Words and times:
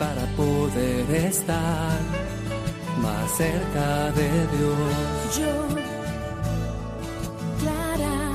Para 0.00 0.24
poder 0.34 1.10
estar 1.14 2.00
más 3.02 3.36
cerca 3.36 4.10
de 4.12 4.46
Dios. 4.46 5.38
Yo, 5.38 5.68
Clara, 7.60 8.32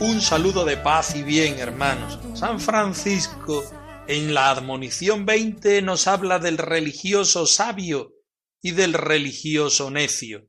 Un 0.00 0.20
saludo 0.20 0.64
de 0.64 0.76
paz 0.76 1.14
y 1.14 1.22
bien, 1.22 1.60
hermanos. 1.60 2.18
San 2.34 2.58
Francisco 2.58 3.62
en 4.08 4.34
la 4.34 4.50
admonición 4.50 5.24
20 5.24 5.82
nos 5.82 6.08
habla 6.08 6.40
del 6.40 6.58
religioso 6.58 7.46
sabio 7.46 8.14
y 8.60 8.72
del 8.72 8.92
religioso 8.92 9.88
necio. 9.88 10.48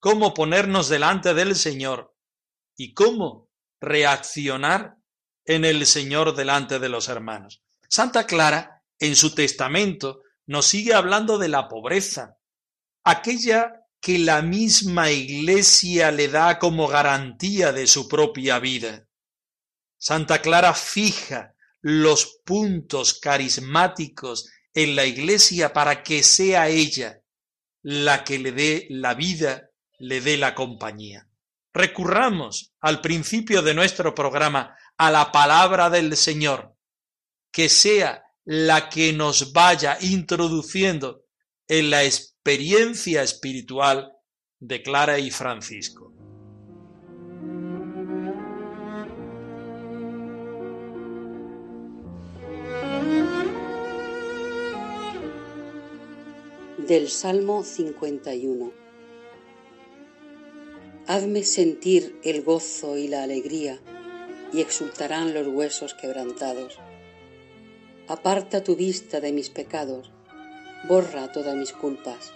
Cómo 0.00 0.34
ponernos 0.34 0.88
delante 0.88 1.34
del 1.34 1.54
Señor 1.54 2.16
y 2.76 2.94
cómo 2.94 3.48
reaccionar 3.80 4.96
en 5.44 5.64
el 5.64 5.86
Señor 5.86 6.34
delante 6.34 6.80
de 6.80 6.88
los 6.88 7.08
hermanos. 7.08 7.62
Santa 7.92 8.26
Clara, 8.26 8.82
en 8.98 9.14
su 9.14 9.34
testamento, 9.34 10.22
nos 10.46 10.64
sigue 10.64 10.94
hablando 10.94 11.36
de 11.36 11.50
la 11.50 11.68
pobreza, 11.68 12.38
aquella 13.04 13.84
que 14.00 14.18
la 14.18 14.40
misma 14.40 15.10
Iglesia 15.10 16.10
le 16.10 16.28
da 16.28 16.58
como 16.58 16.88
garantía 16.88 17.70
de 17.70 17.86
su 17.86 18.08
propia 18.08 18.58
vida. 18.60 19.06
Santa 19.98 20.40
Clara 20.40 20.72
fija 20.72 21.54
los 21.82 22.40
puntos 22.46 23.20
carismáticos 23.20 24.50
en 24.72 24.96
la 24.96 25.04
Iglesia 25.04 25.74
para 25.74 26.02
que 26.02 26.22
sea 26.22 26.68
ella 26.70 27.20
la 27.82 28.24
que 28.24 28.38
le 28.38 28.52
dé 28.52 28.86
la 28.88 29.12
vida, 29.12 29.68
le 29.98 30.22
dé 30.22 30.38
la 30.38 30.54
compañía. 30.54 31.28
Recurramos 31.74 32.72
al 32.80 33.02
principio 33.02 33.60
de 33.60 33.74
nuestro 33.74 34.14
programa 34.14 34.78
a 34.96 35.10
la 35.10 35.30
palabra 35.30 35.90
del 35.90 36.16
Señor, 36.16 36.71
que 37.52 37.68
sea 37.68 38.24
la 38.44 38.88
que 38.88 39.12
nos 39.12 39.52
vaya 39.52 39.98
introduciendo 40.00 41.26
en 41.68 41.90
la 41.90 42.02
experiencia 42.04 43.22
espiritual 43.22 44.12
de 44.58 44.82
Clara 44.82 45.18
y 45.18 45.30
Francisco. 45.30 46.12
Del 56.78 57.08
Salmo 57.08 57.62
51 57.62 58.82
Hazme 61.06 61.42
sentir 61.42 62.18
el 62.22 62.42
gozo 62.42 62.96
y 62.96 63.08
la 63.08 63.24
alegría, 63.24 63.80
y 64.52 64.60
exultarán 64.60 65.34
los 65.34 65.48
huesos 65.48 65.94
quebrantados. 65.94 66.78
Aparta 68.08 68.64
tu 68.64 68.74
vista 68.74 69.20
de 69.20 69.32
mis 69.32 69.48
pecados, 69.48 70.10
borra 70.88 71.30
todas 71.30 71.54
mis 71.54 71.72
culpas. 71.72 72.32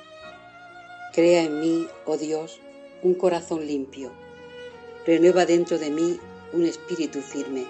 Crea 1.13 1.43
en 1.43 1.61
mí, 1.61 1.89
oh 2.05 2.17
Dios, 2.17 2.61
un 3.03 3.15
corazón 3.15 3.67
limpio. 3.67 4.13
Renueva 5.05 5.45
dentro 5.45 5.79
de 5.79 5.91
mí 5.91 6.21
un 6.53 6.65
espíritu 6.65 7.21
firme. 7.21 7.67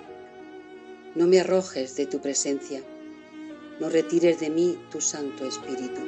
No 1.15 1.27
me 1.27 1.41
arrojes 1.41 1.97
de 1.97 2.05
tu 2.05 2.21
presencia, 2.21 2.83
no 3.81 3.89
retires 3.89 4.41
de 4.41 4.51
mí 4.51 4.78
tu 4.91 5.01
Santo 5.01 5.47
Espíritu. 5.47 6.03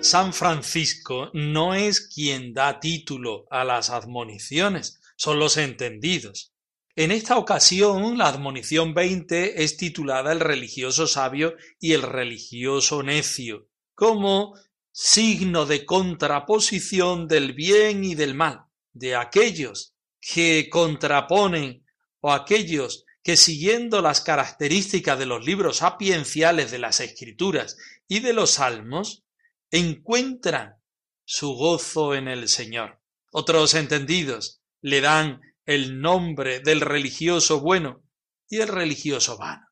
San 0.00 0.34
Francisco 0.34 1.30
no 1.32 1.72
es 1.72 2.02
quien 2.02 2.52
da 2.52 2.78
título 2.78 3.46
a 3.50 3.64
las 3.64 3.88
admoniciones, 3.88 5.00
son 5.16 5.38
los 5.38 5.56
entendidos. 5.56 6.52
En 6.96 7.10
esta 7.10 7.36
ocasión, 7.38 8.18
la 8.18 8.28
admonición 8.28 8.94
20 8.94 9.64
es 9.64 9.76
titulada 9.76 10.32
El 10.32 10.40
religioso 10.40 11.06
sabio 11.06 11.56
y 11.80 11.92
el 11.92 12.02
religioso 12.02 13.02
necio, 13.02 13.68
como 13.94 14.54
signo 14.92 15.66
de 15.66 15.84
contraposición 15.84 17.26
del 17.26 17.52
bien 17.52 18.04
y 18.04 18.14
del 18.14 18.34
mal, 18.34 18.66
de 18.92 19.16
aquellos 19.16 19.94
que 20.20 20.68
contraponen 20.70 21.84
o 22.20 22.32
aquellos 22.32 23.04
que 23.24 23.36
siguiendo 23.36 24.00
las 24.00 24.20
características 24.20 25.18
de 25.18 25.26
los 25.26 25.44
libros 25.44 25.78
sapienciales 25.78 26.70
de 26.70 26.78
las 26.78 27.00
escrituras 27.00 27.76
y 28.06 28.20
de 28.20 28.34
los 28.34 28.52
salmos, 28.52 29.24
encuentran 29.70 30.76
su 31.24 31.54
gozo 31.54 32.14
en 32.14 32.28
el 32.28 32.48
Señor. 32.48 33.00
Otros 33.32 33.74
entendidos 33.74 34.60
le 34.84 35.00
dan 35.00 35.40
el 35.64 36.02
nombre 36.02 36.60
del 36.60 36.82
religioso 36.82 37.60
bueno 37.60 38.02
y 38.50 38.60
el 38.60 38.68
religioso 38.68 39.38
vano. 39.38 39.66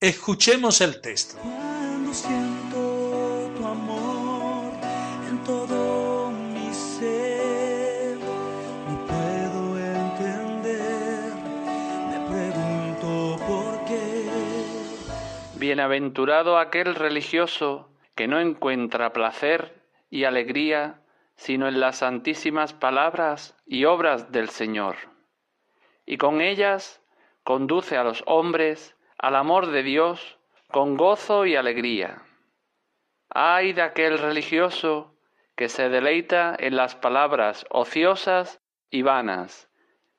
Escuchemos 0.00 0.80
el 0.80 1.02
texto. 1.02 1.36
Cuando 1.42 2.14
siento 2.14 3.52
tu 3.58 3.66
amor 3.66 4.72
en 5.28 5.44
todo 5.44 6.30
mi 6.30 6.72
ser, 6.72 8.16
no 8.16 9.06
puedo 9.06 9.78
entender, 9.78 11.34
me 12.08 12.26
pregunto 12.30 13.36
por 13.46 13.84
qué. 13.84 14.24
Bienaventurado 15.58 16.58
aquel 16.58 16.94
religioso 16.94 17.90
que 18.14 18.28
no 18.28 18.40
encuentra 18.40 19.12
placer 19.12 19.74
y 20.08 20.24
alegría 20.24 21.03
sino 21.36 21.68
en 21.68 21.80
las 21.80 21.96
santísimas 21.98 22.72
palabras 22.72 23.56
y 23.66 23.84
obras 23.84 24.32
del 24.32 24.48
Señor, 24.48 24.96
y 26.06 26.16
con 26.16 26.40
ellas 26.40 27.02
conduce 27.42 27.96
a 27.96 28.04
los 28.04 28.22
hombres 28.26 28.96
al 29.18 29.36
amor 29.36 29.66
de 29.66 29.82
Dios 29.82 30.38
con 30.70 30.96
gozo 30.96 31.46
y 31.46 31.56
alegría. 31.56 32.22
Ay 33.28 33.72
de 33.72 33.82
aquel 33.82 34.18
religioso 34.18 35.14
que 35.56 35.68
se 35.68 35.88
deleita 35.88 36.54
en 36.58 36.76
las 36.76 36.96
palabras 36.96 37.64
ociosas 37.70 38.60
y 38.90 39.02
vanas, 39.02 39.68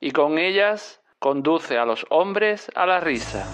y 0.00 0.12
con 0.12 0.38
ellas 0.38 1.02
conduce 1.18 1.78
a 1.78 1.84
los 1.84 2.06
hombres 2.10 2.70
a 2.74 2.86
la 2.86 3.00
risa. 3.00 3.50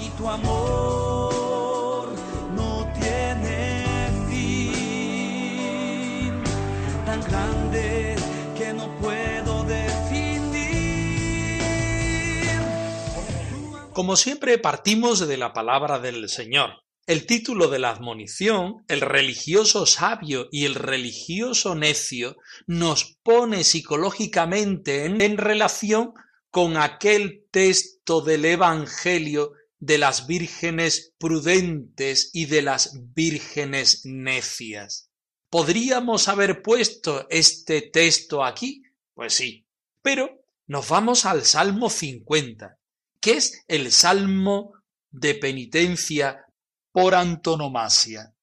Como 13.94 14.17
siempre 14.17 14.56
partimos 14.56 15.29
de 15.29 15.37
la 15.37 15.53
palabra 15.53 15.99
del 15.99 16.31
Señor. 16.31 16.71
El 17.06 17.27
título 17.27 17.69
de 17.69 17.79
la 17.79 17.91
admonición, 17.91 18.85
el 18.89 19.03
religioso 19.03 19.85
sabio 19.85 20.49
y 20.50 20.65
el 20.65 20.77
religioso 20.77 21.75
necio, 21.75 22.37
nos 22.67 23.19
pone 23.23 23.65
psicológicamente 23.65 25.05
en, 25.05 25.37
relación 25.37 26.15
con 26.50 26.79
aquel 26.79 27.44
texto 27.50 28.23
del 28.23 28.47
Evangelio 28.47 29.53
de 29.79 29.99
las 29.99 30.27
vírgenes 30.27 31.12
prudentes 31.19 32.31
y 32.33 32.47
de 32.47 32.62
las 32.62 32.99
vírgenes 33.15 34.06
necias. 34.06 35.11
¿Podríamos 35.50 36.29
haber 36.29 36.62
puesto 36.62 37.27
este 37.29 37.83
texto 37.83 38.43
aquí? 38.43 38.85
Pues 39.12 39.35
sí, 39.35 39.67
pero 40.00 40.31
nos 40.67 40.89
vamos 40.89 41.27
al 41.27 41.44
Salmo 41.44 41.91
50, 41.91 42.79
que 43.22 43.34
es 43.34 43.64
el 43.69 43.92
Salmo 43.92 44.72
de 45.10 45.36
penitencia 45.36 46.44
por 46.90 47.14
antonomasia. 47.14 48.34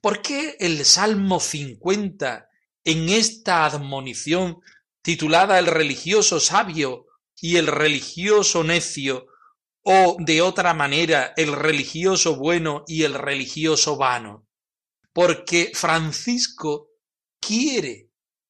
¿Por 0.00 0.22
qué 0.22 0.56
el 0.60 0.84
Salmo 0.84 1.40
50 1.40 2.48
en 2.84 3.08
esta 3.08 3.64
admonición 3.64 4.60
titulada 5.02 5.58
El 5.58 5.66
religioso 5.66 6.38
sabio 6.38 7.06
y 7.40 7.56
el 7.56 7.66
religioso 7.66 8.62
necio 8.62 9.26
o 9.82 10.16
de 10.20 10.42
otra 10.42 10.74
manera 10.74 11.32
el 11.36 11.52
religioso 11.52 12.36
bueno 12.36 12.84
y 12.86 13.04
el 13.04 13.14
religioso 13.14 13.96
vano? 13.96 14.46
Porque 15.12 15.72
Francisco 15.74 16.90
quiere 17.40 18.07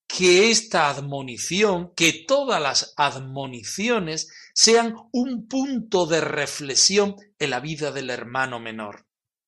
que 0.08 0.50
esta 0.50 0.88
admonición, 0.88 1.92
que 1.94 2.24
todas 2.26 2.60
las 2.60 2.94
admoniciones 2.96 4.28
sean 4.54 4.96
un 5.12 5.46
punto 5.46 6.06
de 6.06 6.22
reflexión 6.22 7.14
en 7.38 7.50
la 7.50 7.60
vida 7.60 7.92
del 7.92 8.10
hermano 8.10 8.58
menor. 8.58 9.06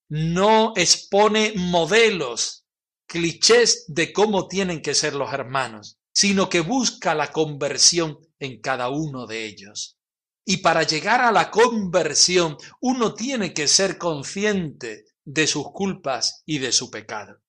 No 0.08 0.74
expone 0.76 1.54
modelos, 1.56 2.66
clichés 3.06 3.86
de 3.88 4.12
cómo 4.12 4.46
tienen 4.48 4.82
que 4.82 4.94
ser 4.94 5.14
los 5.14 5.32
hermanos, 5.32 5.98
sino 6.12 6.48
que 6.48 6.60
busca 6.60 7.14
la 7.14 7.32
conversión 7.32 8.18
en 8.38 8.60
cada 8.60 8.90
uno 8.90 9.26
de 9.26 9.46
ellos. 9.46 9.96
Y 10.44 10.58
para 10.58 10.82
llegar 10.82 11.22
a 11.22 11.32
la 11.32 11.50
conversión 11.50 12.56
uno 12.80 13.14
tiene 13.14 13.54
que 13.54 13.66
ser 13.66 13.96
consciente 13.98 15.06
de 15.24 15.46
sus 15.46 15.70
culpas 15.72 16.42
y 16.44 16.58
de 16.58 16.72
su 16.72 16.90
pecado. 16.90 17.40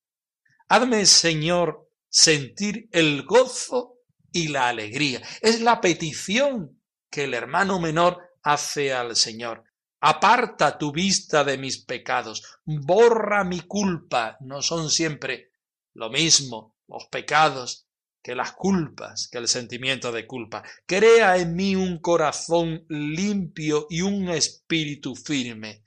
Hazme, 0.70 1.06
Señor, 1.06 1.91
sentir 2.12 2.90
el 2.92 3.24
gozo 3.24 3.96
y 4.32 4.50
la 4.50 4.68
alegría. 4.68 5.22
Es 5.42 5.62
la 5.62 5.82
petición 5.82 6.82
que 7.10 7.24
el 7.24 7.34
hermano 7.34 7.80
menor 7.80 8.20
hace 8.44 8.94
al 8.94 9.16
Señor. 9.16 9.64
Aparta 10.02 10.78
tu 10.78 10.92
vista 10.92 11.44
de 11.44 11.58
mis 11.58 11.80
pecados, 11.80 12.44
borra 12.66 13.44
mi 13.44 13.62
culpa. 13.62 14.38
No 14.42 14.62
son 14.62 14.90
siempre 14.90 15.52
lo 15.94 16.10
mismo 16.10 16.76
los 16.88 17.06
pecados 17.06 17.88
que 18.22 18.36
las 18.36 18.54
culpas, 18.54 19.28
que 19.32 19.38
el 19.38 19.48
sentimiento 19.48 20.12
de 20.12 20.28
culpa. 20.28 20.64
Crea 20.86 21.38
en 21.38 21.56
mí 21.56 21.76
un 21.76 22.00
corazón 22.00 22.86
limpio 22.90 23.88
y 23.90 24.02
un 24.02 24.30
espíritu 24.30 25.16
firme. 25.16 25.84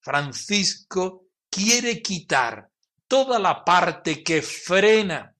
Francisco 0.00 1.26
quiere 1.48 2.02
quitar 2.02 2.68
toda 3.08 3.38
la 3.38 3.64
parte 3.64 4.22
que 4.22 4.42
frena 4.42 5.32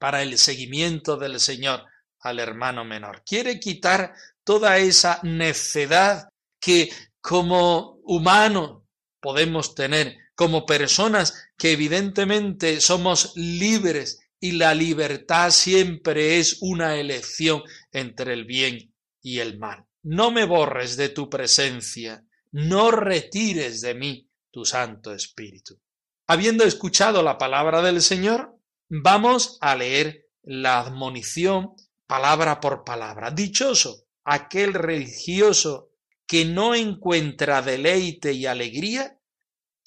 para 0.00 0.22
el 0.22 0.38
seguimiento 0.38 1.18
del 1.18 1.38
Señor 1.38 1.84
al 2.20 2.38
hermano 2.40 2.84
menor. 2.84 3.22
Quiere 3.24 3.60
quitar 3.60 4.14
toda 4.42 4.78
esa 4.78 5.20
necedad 5.22 6.30
que 6.58 6.90
como 7.20 8.00
humano 8.04 8.86
podemos 9.20 9.74
tener, 9.74 10.16
como 10.34 10.64
personas 10.64 11.50
que 11.58 11.72
evidentemente 11.72 12.80
somos 12.80 13.32
libres 13.36 14.20
y 14.40 14.52
la 14.52 14.74
libertad 14.74 15.50
siempre 15.50 16.38
es 16.38 16.56
una 16.62 16.96
elección 16.96 17.62
entre 17.92 18.32
el 18.32 18.46
bien 18.46 18.94
y 19.20 19.40
el 19.40 19.58
mal. 19.58 19.84
No 20.02 20.30
me 20.30 20.46
borres 20.46 20.96
de 20.96 21.10
tu 21.10 21.28
presencia, 21.28 22.24
no 22.52 22.90
retires 22.90 23.82
de 23.82 23.94
mí 23.94 24.30
tu 24.50 24.64
Santo 24.64 25.12
Espíritu. 25.12 25.78
Habiendo 26.26 26.64
escuchado 26.64 27.22
la 27.22 27.36
palabra 27.36 27.82
del 27.82 28.00
Señor, 28.00 28.56
vamos 28.90 29.56
a 29.62 29.74
leer 29.74 30.26
la 30.42 30.80
admonición 30.80 31.74
palabra 32.06 32.60
por 32.60 32.84
palabra. 32.84 33.30
Dichoso 33.30 34.04
aquel 34.24 34.74
religioso 34.74 35.92
que 36.26 36.44
no 36.44 36.74
encuentra 36.74 37.62
deleite 37.62 38.32
y 38.32 38.46
alegría 38.46 39.16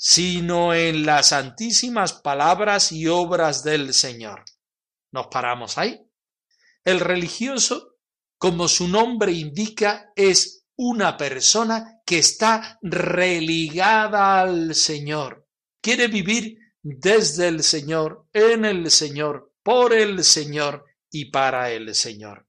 sino 0.05 0.73
en 0.73 1.05
las 1.05 1.29
santísimas 1.29 2.11
palabras 2.11 2.91
y 2.91 3.07
obras 3.07 3.63
del 3.63 3.93
Señor. 3.93 4.43
Nos 5.13 5.27
paramos 5.27 5.77
ahí. 5.77 5.97
El 6.83 6.99
religioso, 6.99 7.95
como 8.37 8.67
su 8.67 8.89
nombre 8.89 9.31
indica, 9.31 10.11
es 10.17 10.65
una 10.75 11.15
persona 11.15 12.01
que 12.05 12.17
está 12.17 12.79
religada 12.81 14.41
al 14.41 14.75
Señor. 14.75 15.47
Quiere 15.81 16.09
vivir 16.09 16.57
desde 16.83 17.47
el 17.47 17.63
Señor, 17.63 18.27
en 18.33 18.65
el 18.65 18.91
Señor, 18.91 19.53
por 19.63 19.93
el 19.93 20.23
Señor 20.23 20.85
y 21.09 21.31
para 21.31 21.71
el 21.71 21.95
Señor. 21.95 22.45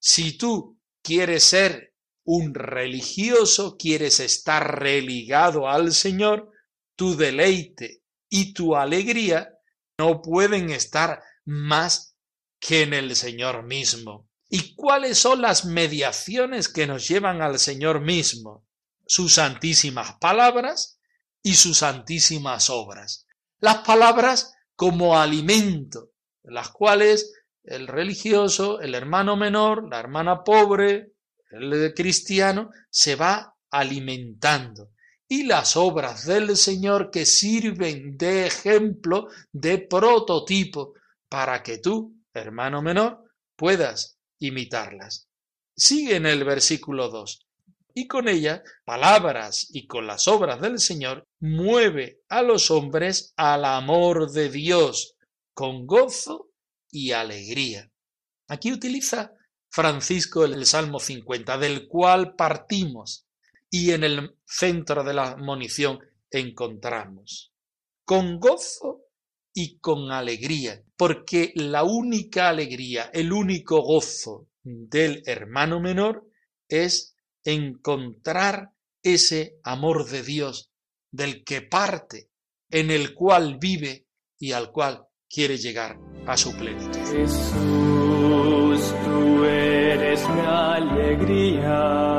Si 0.00 0.36
tú 0.36 0.78
quieres 1.02 1.44
ser 1.44 1.94
un 2.24 2.52
religioso, 2.52 3.76
quieres 3.78 4.20
estar 4.20 4.80
religado 4.80 5.68
al 5.68 5.94
Señor, 5.94 6.50
tu 6.96 7.16
deleite 7.16 8.02
y 8.28 8.52
tu 8.52 8.76
alegría 8.76 9.54
no 9.98 10.20
pueden 10.20 10.70
estar 10.70 11.22
más 11.44 12.16
que 12.58 12.82
en 12.82 12.92
el 12.92 13.14
Señor 13.16 13.62
mismo. 13.64 14.28
¿Y 14.48 14.74
cuáles 14.74 15.18
son 15.18 15.42
las 15.42 15.64
mediaciones 15.64 16.68
que 16.68 16.86
nos 16.86 17.06
llevan 17.06 17.40
al 17.40 17.58
Señor 17.60 18.00
mismo? 18.00 18.66
Sus 19.06 19.34
santísimas 19.34 20.16
palabras 20.20 20.98
y 21.42 21.54
sus 21.54 21.78
santísimas 21.78 22.68
obras. 22.68 23.26
Las 23.60 23.78
palabras 23.78 24.54
como 24.74 25.18
alimento, 25.18 26.12
las 26.42 26.70
cuales 26.70 27.32
el 27.62 27.86
religioso, 27.86 28.80
el 28.80 28.94
hermano 28.94 29.36
menor, 29.36 29.88
la 29.88 30.00
hermana 30.00 30.42
pobre, 30.42 31.12
el 31.50 31.92
cristiano, 31.94 32.70
se 32.90 33.16
va 33.16 33.54
alimentando 33.70 34.90
y 35.28 35.44
las 35.44 35.76
obras 35.76 36.26
del 36.26 36.56
Señor 36.56 37.10
que 37.10 37.24
sirven 37.24 38.16
de 38.18 38.46
ejemplo, 38.46 39.28
de 39.52 39.78
prototipo, 39.78 40.94
para 41.28 41.62
que 41.62 41.78
tú, 41.78 42.16
hermano 42.34 42.82
menor, 42.82 43.22
puedas 43.54 44.18
imitarlas. 44.40 45.28
Sigue 45.76 46.16
en 46.16 46.26
el 46.26 46.42
versículo 46.42 47.08
2. 47.10 47.46
Y 47.94 48.06
con 48.06 48.28
ella, 48.28 48.62
palabras 48.84 49.66
y 49.70 49.86
con 49.86 50.06
las 50.06 50.28
obras 50.28 50.60
del 50.60 50.78
Señor, 50.78 51.26
mueve 51.40 52.20
a 52.28 52.42
los 52.42 52.70
hombres 52.70 53.32
al 53.36 53.64
amor 53.64 54.30
de 54.30 54.48
Dios, 54.48 55.16
con 55.54 55.86
gozo 55.86 56.50
y 56.90 57.12
alegría. 57.12 57.90
Aquí 58.48 58.72
utiliza 58.72 59.32
Francisco 59.70 60.44
el 60.44 60.66
Salmo 60.66 60.98
50, 60.98 61.58
del 61.58 61.86
cual 61.88 62.34
partimos 62.34 63.26
y 63.70 63.92
en 63.92 64.04
el 64.04 64.36
centro 64.44 65.04
de 65.04 65.14
la 65.14 65.36
munición 65.36 66.00
encontramos. 66.30 67.52
Con 68.04 68.40
gozo 68.40 69.04
y 69.54 69.78
con 69.78 70.10
alegría, 70.10 70.82
porque 70.96 71.52
la 71.54 71.84
única 71.84 72.48
alegría, 72.48 73.10
el 73.12 73.32
único 73.32 73.80
gozo 73.82 74.48
del 74.62 75.22
hermano 75.26 75.80
menor 75.80 76.28
es 76.68 77.09
encontrar 77.44 78.72
ese 79.02 79.58
amor 79.62 80.08
de 80.08 80.22
Dios 80.22 80.70
del 81.10 81.44
que 81.44 81.62
parte, 81.62 82.30
en 82.70 82.90
el 82.90 83.14
cual 83.14 83.58
vive 83.60 84.06
y 84.38 84.52
al 84.52 84.70
cual 84.70 85.06
quiere 85.28 85.56
llegar 85.58 85.98
a 86.26 86.36
su 86.36 86.52
plenitud. 86.56 87.00
Jesús, 87.10 88.94
tú 89.04 89.44
eres 89.44 90.28
mi 90.28 90.40
alegría. 90.40 92.10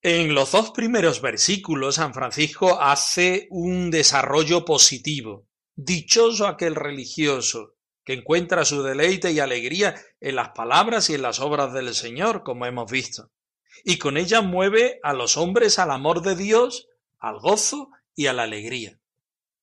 En 0.01 0.33
los 0.33 0.51
dos 0.51 0.71
primeros 0.71 1.21
versículos, 1.21 1.95
San 1.95 2.13
Francisco 2.13 2.79
hace 2.81 3.47
un 3.49 3.91
desarrollo 3.91 4.63
positivo. 4.65 5.47
Dichoso 5.75 6.47
aquel 6.47 6.75
religioso 6.75 7.75
que 8.03 8.13
encuentra 8.13 8.65
su 8.65 8.83
deleite 8.83 9.31
y 9.31 9.39
alegría 9.39 9.95
en 10.21 10.35
las 10.35 10.49
palabras 10.49 11.09
y 11.09 11.15
en 11.15 11.21
las 11.21 11.39
obras 11.39 11.73
del 11.73 11.93
Señor, 11.93 12.43
como 12.43 12.65
hemos 12.65 12.89
visto 12.91 13.31
y 13.83 13.97
con 13.97 14.17
ella 14.17 14.41
mueve 14.41 14.99
a 15.03 15.13
los 15.13 15.37
hombres 15.37 15.79
al 15.79 15.91
amor 15.91 16.21
de 16.21 16.35
Dios, 16.35 16.87
al 17.19 17.39
gozo 17.39 17.89
y 18.15 18.27
a 18.27 18.33
la 18.33 18.43
alegría. 18.43 18.99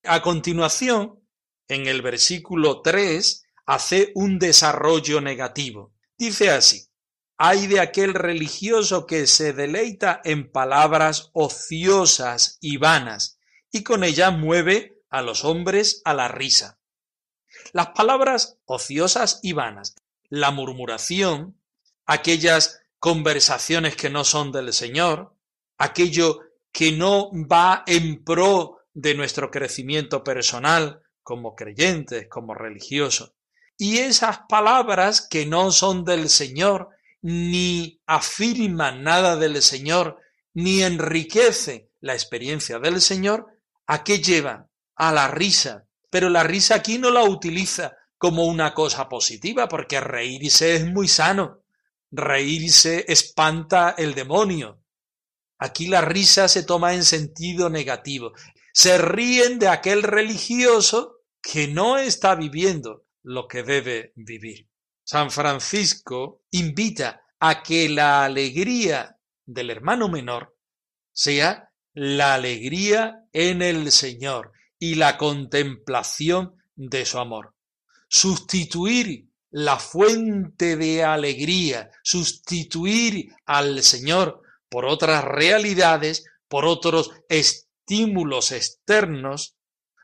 A 0.03 0.23
continuación, 0.23 1.21
en 1.69 1.87
el 1.87 2.03
versículo 2.03 2.83
3, 2.83 3.44
hace 3.67 4.13
un 4.15 4.39
desarrollo 4.39 5.21
negativo. 5.21 5.93
Dice 6.17 6.51
así, 6.51 6.89
hay 7.37 7.67
de 7.67 7.81
aquel 7.81 8.15
religioso 8.15 9.07
que 9.07 9.27
se 9.27 9.53
deleita 9.53 10.21
en 10.25 10.51
palabras 10.51 11.31
ociosas 11.33 12.59
y 12.61 12.77
vanas, 12.77 13.39
y 13.73 13.83
con 13.83 14.05
ella 14.05 14.31
mueve 14.31 15.03
a 15.11 15.23
los 15.23 15.45
hombres 15.45 16.01
a 16.05 16.15
la 16.15 16.29
risa. 16.29 16.79
Las 17.73 17.89
palabras 17.89 18.59
ociosas 18.67 19.41
y 19.43 19.53
vanas, 19.53 19.97
la 20.29 20.51
murmuración, 20.51 21.61
aquellas 22.07 22.81
conversaciones 22.99 23.97
que 23.97 24.11
no 24.11 24.25
son 24.25 24.53
del 24.53 24.73
Señor, 24.73 25.35
aquello 25.79 26.41
que 26.73 26.93
no 26.93 27.31
va 27.33 27.83
en 27.87 28.25
pro 28.25 28.79
de 28.93 29.15
nuestro 29.15 29.51
crecimiento 29.51 30.23
personal 30.23 31.03
como 31.23 31.55
creyentes, 31.55 32.29
como 32.29 32.55
religiosos. 32.55 33.33
Y 33.77 33.99
esas 33.99 34.41
palabras 34.49 35.27
que 35.29 35.47
no 35.47 35.73
son 35.73 36.05
del 36.05 36.29
Señor, 36.29 36.91
ni 37.23 38.01
afirman 38.07 39.03
nada 39.03 39.37
del 39.37 39.61
Señor, 39.63 40.21
ni 40.53 40.83
enriquecen 40.83 41.91
la 42.01 42.15
experiencia 42.15 42.79
del 42.79 43.01
Señor, 43.01 43.47
¿a 43.87 44.05
qué 44.05 44.21
llevan? 44.21 44.69
A 44.95 45.13
la 45.13 45.29
risa. 45.29 45.87
Pero 46.11 46.31
la 46.31 46.45
risa 46.45 46.77
aquí 46.77 46.99
no 46.99 47.11
la 47.11 47.25
utiliza 47.25 47.97
como 48.19 48.45
una 48.45 48.73
cosa 48.73 49.09
positiva, 49.09 49.69
porque 49.69 50.01
reírse 50.01 50.77
es 50.77 50.87
muy 50.87 51.09
sano. 51.09 51.65
Reírse 52.13 53.05
espanta 53.09 53.97
el 53.99 54.15
demonio. 54.15 54.81
Aquí 55.59 55.89
la 55.89 56.01
risa 56.01 56.47
se 56.47 56.63
toma 56.63 56.95
en 56.95 57.05
sentido 57.05 57.71
negativo. 57.71 58.33
Se 58.73 58.99
ríen 58.99 59.59
de 59.59 59.69
aquel 59.69 60.05
religioso 60.05 61.23
que 61.43 61.67
no 61.67 61.99
está 61.99 62.35
viviendo 62.37 63.04
lo 63.25 63.49
que 63.49 63.63
debe 63.63 64.13
vivir. 64.15 64.69
San 65.03 65.31
Francisco 65.31 66.45
invita 66.53 67.23
a 67.41 67.63
que 67.63 67.89
la 67.89 68.25
alegría 68.25 69.19
del 69.45 69.71
hermano 69.71 70.09
menor 70.09 70.57
sea 71.13 71.71
la 71.93 72.35
alegría 72.35 73.27
en 73.33 73.63
el 73.63 73.93
Señor 73.93 74.53
y 74.79 74.95
la 74.95 75.17
contemplación 75.17 76.57
de 76.75 77.05
su 77.05 77.19
amor. 77.19 77.55
Sustituir 78.09 79.29
la 79.51 79.79
fuente 79.79 80.77
de 80.77 81.05
alegría, 81.05 81.91
sustituir 82.03 83.35
al 83.47 83.83
Señor 83.83 84.43
por 84.69 84.85
otras 84.87 85.25
realidades, 85.25 86.25
por 86.49 86.65
otros 86.65 87.13
estímulos 87.29 88.51
externos, 88.53 89.57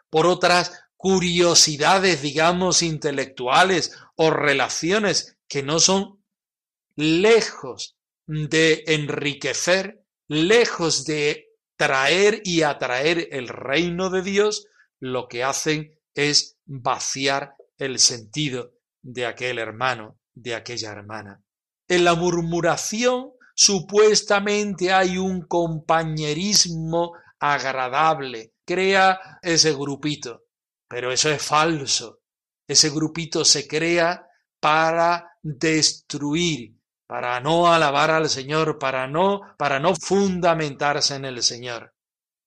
por 0.09 0.27
otras 0.27 0.81
curiosidades, 1.00 2.21
digamos, 2.21 2.83
intelectuales 2.83 3.97
o 4.16 4.30
relaciones 4.30 5.38
que 5.49 5.62
no 5.62 5.80
son 5.80 6.23
lejos 6.95 7.97
de 8.26 8.85
enriquecer, 8.87 10.04
lejos 10.28 11.07
de 11.07 11.49
traer 11.76 12.42
y 12.45 12.62
atraer 12.62 13.28
el 13.33 13.49
reino 13.49 14.11
de 14.11 14.21
Dios, 14.21 14.66
lo 14.99 15.26
que 15.26 15.42
hacen 15.42 15.99
es 16.14 16.59
vaciar 16.66 17.54
el 17.78 17.99
sentido 17.99 18.75
de 19.00 19.25
aquel 19.25 19.59
hermano, 19.59 20.19
de 20.35 20.54
aquella 20.54 20.92
hermana. 20.92 21.42
En 21.88 22.04
la 22.04 22.14
murmuración 22.14 23.33
supuestamente 23.54 24.92
hay 24.92 25.16
un 25.16 25.47
compañerismo 25.47 27.14
agradable, 27.38 28.52
crea 28.66 29.19
ese 29.40 29.73
grupito, 29.73 30.42
pero 30.90 31.12
eso 31.12 31.30
es 31.30 31.40
falso. 31.40 32.18
Ese 32.66 32.90
grupito 32.90 33.44
se 33.44 33.68
crea 33.68 34.26
para 34.59 35.38
destruir, 35.40 36.75
para 37.06 37.38
no 37.38 37.73
alabar 37.73 38.11
al 38.11 38.28
Señor, 38.28 38.76
para 38.76 39.06
no, 39.06 39.40
para 39.56 39.78
no 39.78 39.94
fundamentarse 39.94 41.14
en 41.14 41.26
el 41.26 41.44
Señor. 41.44 41.94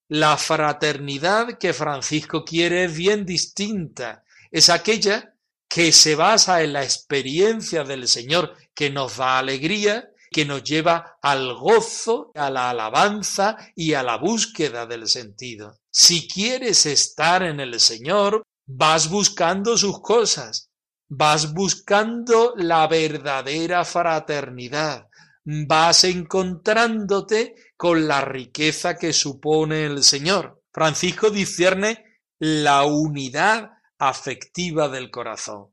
La 0.09 0.35
fraternidad 0.35 1.57
que 1.57 1.71
Francisco 1.71 2.43
quiere 2.43 2.83
es 2.83 2.97
bien 2.97 3.25
distinta. 3.25 4.25
Es 4.51 4.69
aquella 4.69 5.35
que 5.69 5.93
se 5.93 6.15
basa 6.15 6.63
en 6.63 6.73
la 6.73 6.83
experiencia 6.83 7.85
del 7.85 8.09
Señor, 8.09 8.57
que 8.75 8.89
nos 8.89 9.17
da 9.17 9.39
alegría, 9.39 10.09
que 10.33 10.43
nos 10.43 10.61
lleva 10.63 11.17
al 11.21 11.53
gozo, 11.53 12.33
a 12.35 12.49
la 12.49 12.71
alabanza 12.71 13.55
y 13.73 13.93
a 13.93 14.03
la 14.03 14.17
búsqueda 14.17 14.85
del 14.85 15.07
sentido. 15.07 15.79
Si 15.89 16.27
quieres 16.27 16.85
estar 16.85 17.43
en 17.43 17.61
el 17.61 17.79
Señor, 17.79 18.43
vas 18.65 19.09
buscando 19.09 19.77
sus 19.77 20.01
cosas, 20.01 20.69
vas 21.07 21.53
buscando 21.53 22.53
la 22.57 22.87
verdadera 22.87 23.85
fraternidad, 23.85 25.07
vas 25.45 26.03
encontrándote 26.03 27.55
con 27.77 28.07
la 28.07 28.21
riqueza 28.21 28.97
que 28.97 29.13
supone 29.13 29.85
el 29.85 30.03
Señor. 30.03 30.61
Francisco 30.71 31.29
discierne 31.29 32.03
la 32.39 32.83
unidad 32.83 33.71
afectiva 33.99 34.89
del 34.89 35.11
corazón. 35.11 35.72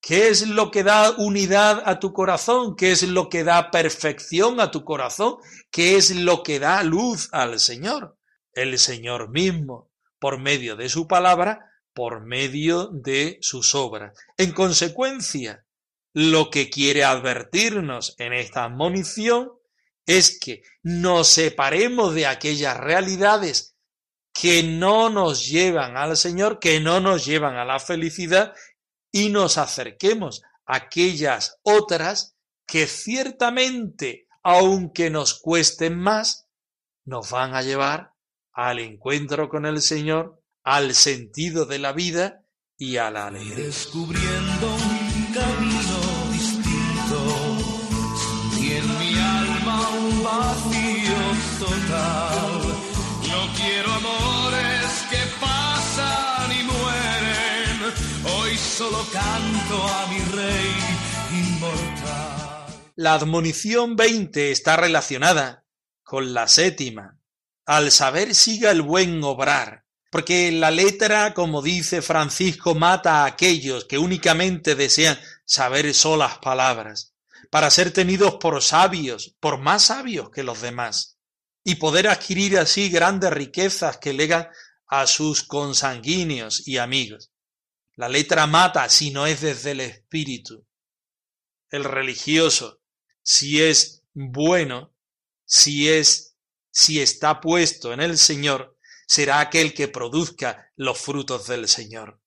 ¿Qué 0.00 0.28
es 0.28 0.46
lo 0.46 0.70
que 0.70 0.82
da 0.82 1.10
unidad 1.18 1.82
a 1.84 2.00
tu 2.00 2.12
corazón? 2.12 2.74
¿Qué 2.74 2.92
es 2.92 3.02
lo 3.02 3.28
que 3.28 3.44
da 3.44 3.70
perfección 3.70 4.58
a 4.58 4.70
tu 4.70 4.84
corazón? 4.84 5.36
¿Qué 5.70 5.96
es 5.96 6.14
lo 6.14 6.42
que 6.42 6.58
da 6.58 6.82
luz 6.82 7.28
al 7.32 7.60
Señor? 7.60 8.16
El 8.52 8.78
Señor 8.78 9.30
mismo, 9.30 9.90
por 10.18 10.38
medio 10.38 10.74
de 10.76 10.88
su 10.88 11.06
palabra, 11.06 11.70
por 11.92 12.24
medio 12.24 12.86
de 12.86 13.38
sus 13.42 13.74
obras. 13.74 14.16
En 14.38 14.52
consecuencia, 14.52 15.66
lo 16.14 16.50
que 16.50 16.70
quiere 16.70 17.04
advertirnos 17.04 18.14
en 18.18 18.32
esta 18.32 18.64
admonición 18.64 19.52
es 20.06 20.38
que 20.40 20.62
nos 20.82 21.28
separemos 21.28 22.14
de 22.14 22.26
aquellas 22.26 22.76
realidades 22.78 23.76
que 24.32 24.62
no 24.62 25.10
nos 25.10 25.46
llevan 25.46 25.96
al 25.96 26.16
Señor, 26.16 26.58
que 26.58 26.80
no 26.80 27.00
nos 27.00 27.26
llevan 27.26 27.56
a 27.56 27.64
la 27.64 27.78
felicidad 27.78 28.54
y 29.12 29.30
nos 29.30 29.58
acerquemos 29.58 30.42
a 30.66 30.76
aquellas 30.76 31.58
otras 31.62 32.36
que 32.66 32.86
ciertamente, 32.86 34.28
aunque 34.42 35.10
nos 35.10 35.40
cuesten 35.40 35.98
más, 35.98 36.48
nos 37.04 37.30
van 37.30 37.54
a 37.54 37.62
llevar 37.62 38.14
al 38.52 38.78
encuentro 38.78 39.48
con 39.48 39.66
el 39.66 39.80
Señor 39.80 40.42
al 40.62 40.94
sentido 40.94 41.66
de 41.66 41.78
la 41.78 41.92
vida 41.92 42.44
y 42.76 42.96
a 42.98 43.10
la 43.10 43.26
alegría. 43.26 43.64
Descubriendo 43.64 44.99
La 62.96 63.14
admonición 63.14 63.96
20 63.96 64.50
está 64.50 64.76
relacionada 64.76 65.64
con 66.02 66.34
la 66.34 66.48
séptima. 66.48 67.18
Al 67.66 67.90
saber 67.90 68.34
siga 68.34 68.70
el 68.70 68.82
buen 68.82 69.22
obrar 69.22 69.84
porque 70.10 70.50
la 70.50 70.70
letra, 70.72 71.32
como 71.34 71.62
dice 71.62 72.02
Francisco, 72.02 72.74
mata 72.74 73.22
a 73.22 73.26
aquellos 73.26 73.84
que 73.84 73.96
únicamente 73.96 74.74
desean 74.74 75.18
saber 75.44 75.94
solas 75.94 76.38
palabras, 76.38 77.14
para 77.48 77.70
ser 77.70 77.92
tenidos 77.92 78.34
por 78.34 78.60
sabios, 78.62 79.36
por 79.40 79.58
más 79.58 79.84
sabios 79.84 80.30
que 80.30 80.42
los 80.42 80.60
demás, 80.60 81.16
y 81.62 81.76
poder 81.76 82.08
adquirir 82.08 82.58
así 82.58 82.88
grandes 82.90 83.30
riquezas 83.30 83.98
que 83.98 84.12
legan 84.12 84.48
a 84.88 85.06
sus 85.06 85.44
consanguíneos 85.44 86.66
y 86.66 86.78
amigos. 86.78 87.29
La 87.96 88.08
letra 88.08 88.46
mata 88.46 88.88
si 88.88 89.10
no 89.10 89.26
es 89.26 89.40
desde 89.40 89.72
el 89.72 89.80
espíritu. 89.80 90.66
El 91.68 91.84
religioso, 91.84 92.80
si 93.22 93.62
es 93.62 94.04
bueno, 94.12 94.94
si 95.44 95.88
es, 95.88 96.36
si 96.70 97.00
está 97.00 97.40
puesto 97.40 97.92
en 97.92 98.00
el 98.00 98.18
Señor, 98.18 98.76
será 99.06 99.40
aquel 99.40 99.74
que 99.74 99.88
produzca 99.88 100.70
los 100.76 100.98
frutos 100.98 101.46
del 101.46 101.68
Señor. 101.68 102.20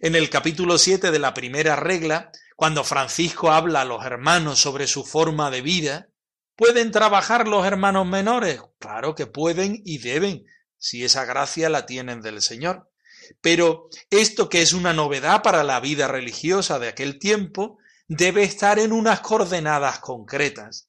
En 0.00 0.16
el 0.16 0.30
capítulo 0.30 0.78
7 0.78 1.10
de 1.10 1.18
la 1.18 1.32
primera 1.34 1.76
regla, 1.76 2.32
cuando 2.56 2.84
Francisco 2.84 3.50
habla 3.50 3.82
a 3.82 3.84
los 3.84 4.04
hermanos 4.04 4.58
sobre 4.60 4.86
su 4.86 5.04
forma 5.04 5.50
de 5.50 5.62
vida, 5.62 6.08
¿pueden 6.56 6.90
trabajar 6.90 7.48
los 7.48 7.66
hermanos 7.66 8.06
menores? 8.06 8.60
Claro 8.78 9.14
que 9.14 9.26
pueden 9.26 9.80
y 9.84 9.98
deben, 9.98 10.44
si 10.76 11.04
esa 11.04 11.24
gracia 11.24 11.68
la 11.68 11.86
tienen 11.86 12.20
del 12.20 12.42
Señor. 12.42 12.91
Pero 13.40 13.88
esto 14.10 14.48
que 14.48 14.62
es 14.62 14.72
una 14.72 14.92
novedad 14.92 15.42
para 15.42 15.64
la 15.64 15.80
vida 15.80 16.08
religiosa 16.08 16.78
de 16.78 16.88
aquel 16.88 17.18
tiempo, 17.18 17.78
debe 18.08 18.42
estar 18.42 18.78
en 18.78 18.92
unas 18.92 19.20
coordenadas 19.20 20.00
concretas. 20.00 20.88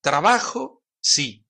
Trabajo, 0.00 0.82
sí, 1.00 1.46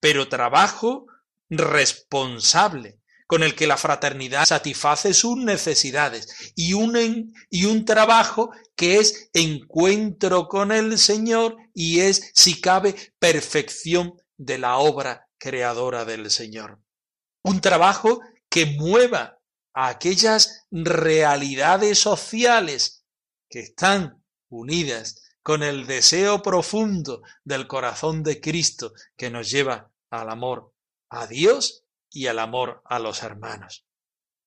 pero 0.00 0.28
trabajo 0.28 1.06
responsable 1.50 2.98
con 3.26 3.42
el 3.42 3.54
que 3.54 3.66
la 3.66 3.76
fraternidad 3.76 4.46
satisface 4.46 5.12
sus 5.12 5.36
necesidades 5.36 6.52
y 6.56 6.72
un, 6.72 7.34
y 7.50 7.66
un 7.66 7.84
trabajo 7.84 8.50
que 8.74 8.96
es 8.96 9.28
encuentro 9.34 10.48
con 10.48 10.72
el 10.72 10.98
Señor 10.98 11.56
y 11.74 12.00
es, 12.00 12.30
si 12.34 12.60
cabe, 12.60 12.94
perfección 13.18 14.14
de 14.38 14.56
la 14.56 14.78
obra 14.78 15.28
creadora 15.36 16.06
del 16.06 16.30
Señor. 16.30 16.80
Un 17.42 17.60
trabajo 17.60 18.20
que 18.48 18.64
mueva 18.64 19.37
a 19.74 19.88
aquellas 19.88 20.66
realidades 20.70 21.98
sociales 21.98 23.04
que 23.48 23.60
están 23.60 24.22
unidas 24.48 25.22
con 25.42 25.62
el 25.62 25.86
deseo 25.86 26.42
profundo 26.42 27.22
del 27.44 27.66
corazón 27.66 28.22
de 28.22 28.40
Cristo 28.40 28.92
que 29.16 29.30
nos 29.30 29.50
lleva 29.50 29.90
al 30.10 30.30
amor 30.30 30.74
a 31.10 31.26
Dios 31.26 31.84
y 32.10 32.26
al 32.26 32.38
amor 32.38 32.82
a 32.84 32.98
los 32.98 33.22
hermanos. 33.22 33.86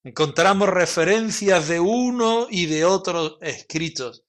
Encontramos 0.04 0.68
referencias 0.68 1.68
de 1.68 1.80
uno 1.80 2.46
y 2.50 2.66
de 2.66 2.84
otros 2.84 3.38
escritos, 3.40 4.24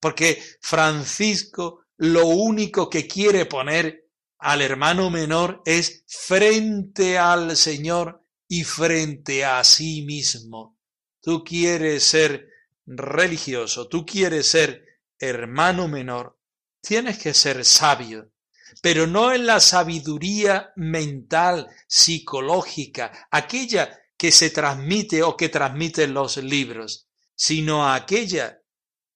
porque 0.00 0.42
Francisco 0.60 1.84
lo 1.96 2.26
único 2.26 2.90
que 2.90 3.06
quiere 3.06 3.46
poner 3.46 4.08
al 4.38 4.60
hermano 4.60 5.10
menor 5.10 5.62
es 5.64 6.04
frente 6.06 7.18
al 7.18 7.56
Señor 7.56 8.23
y 8.48 8.64
frente 8.64 9.44
a 9.44 9.62
sí 9.64 10.02
mismo. 10.02 10.78
Tú 11.20 11.42
quieres 11.44 12.04
ser 12.04 12.48
religioso, 12.86 13.88
tú 13.88 14.04
quieres 14.04 14.46
ser 14.46 14.84
hermano 15.18 15.88
menor, 15.88 16.38
tienes 16.80 17.18
que 17.18 17.32
ser 17.32 17.64
sabio, 17.64 18.30
pero 18.82 19.06
no 19.06 19.32
en 19.32 19.46
la 19.46 19.60
sabiduría 19.60 20.72
mental, 20.76 21.68
psicológica, 21.86 23.28
aquella 23.30 23.98
que 24.16 24.32
se 24.32 24.50
transmite 24.50 25.22
o 25.22 25.36
que 25.36 25.48
transmiten 25.48 26.14
los 26.14 26.36
libros, 26.36 27.08
sino 27.34 27.90
aquella 27.90 28.60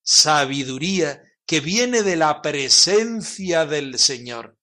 sabiduría 0.01 1.21
que 1.45 1.59
viene 1.61 2.03
de 2.03 2.15
la 2.15 2.41
presencia 2.41 3.65
del 3.65 3.97
Señor, 3.97 4.57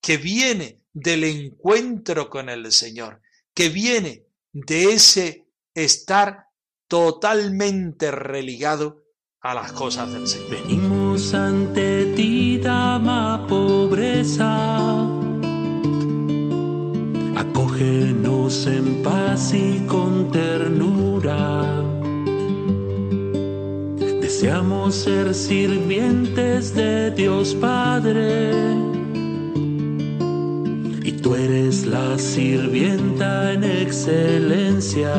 que 0.00 0.16
viene 0.16 0.82
del 0.92 1.24
encuentro 1.24 2.30
con 2.30 2.48
el 2.48 2.72
Señor, 2.72 3.22
que 3.60 3.68
viene 3.68 4.26
de 4.54 4.94
ese 4.94 5.46
estar 5.74 6.46
totalmente 6.88 8.10
religado 8.10 9.04
a 9.42 9.52
las 9.52 9.72
cosas 9.72 10.14
del 10.14 10.26
Señor. 10.26 10.48
Venimos 10.48 11.34
ante 11.34 12.06
ti, 12.16 12.56
dama 12.56 13.44
pobreza. 13.46 15.02
Acógenos 17.36 18.66
en 18.66 19.02
paz 19.02 19.52
y 19.52 19.84
con 19.86 20.30
ternura. 20.30 21.84
Deseamos 24.22 24.94
ser 24.94 25.34
sirvientes 25.34 26.74
de 26.74 27.10
Dios 27.10 27.54
Padre. 27.56 28.99
Y 31.10 31.14
tú 31.14 31.34
eres 31.34 31.86
la 31.86 32.16
sirvienta 32.20 33.52
en 33.52 33.64
excelencia. 33.64 35.12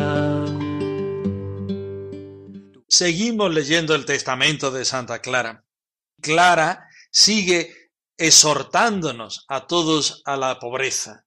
Seguimos 2.88 3.54
leyendo 3.54 3.94
el 3.94 4.06
testamento 4.06 4.72
de 4.72 4.86
Santa 4.86 5.20
Clara. 5.20 5.66
Clara 6.22 6.88
sigue 7.12 7.76
exhortándonos 8.18 9.44
a 9.50 9.68
todos 9.68 10.22
a 10.24 10.38
la 10.38 10.60
pobreza, 10.60 11.26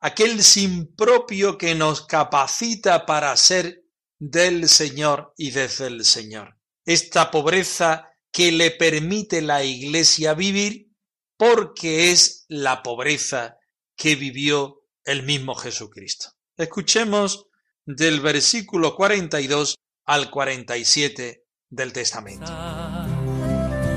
aquel 0.00 0.44
sin 0.44 0.94
propio 0.94 1.58
que 1.58 1.74
nos 1.74 2.06
capacita 2.06 3.06
para 3.06 3.36
ser 3.36 3.82
del 4.20 4.68
Señor 4.68 5.34
y 5.36 5.50
desde 5.50 5.88
el 5.88 6.04
Señor. 6.04 6.56
Esta 6.84 7.32
pobreza 7.32 8.08
que 8.30 8.52
le 8.52 8.70
permite 8.70 9.42
la 9.42 9.64
Iglesia 9.64 10.34
vivir 10.34 10.92
porque 11.36 12.12
es 12.12 12.44
la 12.46 12.84
pobreza 12.84 13.55
que 13.96 14.14
vivió 14.14 14.82
el 15.04 15.22
mismo 15.22 15.54
Jesucristo. 15.54 16.30
Escuchemos 16.56 17.46
del 17.84 18.20
versículo 18.20 18.94
42 18.94 19.76
al 20.04 20.30
47 20.30 21.44
del 21.70 21.92
Testamento. 21.92 22.52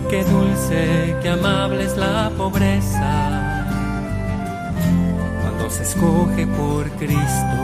Qué 0.10 0.24
dulce, 0.24 1.16
qué 1.22 1.30
amable 1.30 1.84
es 1.86 1.96
la 1.98 2.32
pobreza 2.36 3.66
cuando 5.42 5.70
se 5.70 5.84
escoge 5.84 6.48
por 6.48 6.90
Cristo. 6.98 7.58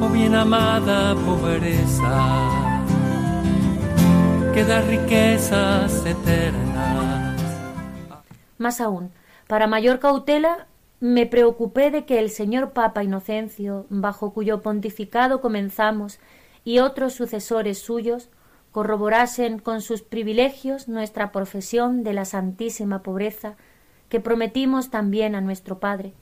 Oh 0.00 0.08
bien 0.12 0.34
amada 0.34 1.14
pobreza, 1.14 2.84
que 4.54 4.64
da 4.64 4.82
riquezas 4.82 6.06
eternas. 6.06 7.40
Más 8.58 8.80
aún, 8.80 9.12
para 9.46 9.66
mayor 9.66 9.98
cautela, 9.98 10.66
me 11.00 11.26
preocupé 11.26 11.90
de 11.90 12.04
que 12.04 12.18
el 12.18 12.30
señor 12.30 12.72
Papa 12.72 13.02
Inocencio, 13.02 13.86
bajo 13.90 14.32
cuyo 14.32 14.62
pontificado 14.62 15.40
comenzamos, 15.40 16.20
y 16.64 16.78
otros 16.78 17.14
sucesores 17.14 17.78
suyos, 17.78 18.30
corroborasen 18.70 19.58
con 19.58 19.82
sus 19.82 20.02
privilegios 20.02 20.88
nuestra 20.88 21.32
profesión 21.32 22.04
de 22.04 22.14
la 22.14 22.24
santísima 22.24 23.02
pobreza 23.02 23.56
que 24.08 24.20
prometimos 24.20 24.90
también 24.90 25.34
a 25.34 25.40
nuestro 25.40 25.78
Padre, 25.78 26.12